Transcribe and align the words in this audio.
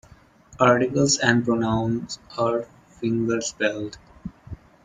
Articles 0.59 1.19
and 1.19 1.45
pronouns 1.45 2.17
are 2.35 2.65
fingerspelled. 2.99 3.97